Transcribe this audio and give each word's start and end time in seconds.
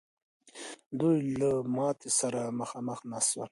دوی 0.99 1.17
له 1.39 1.51
ماتي 1.75 2.09
سره 2.19 2.41
مخامخ 2.59 2.99
نه 3.11 3.19
سول. 3.29 3.49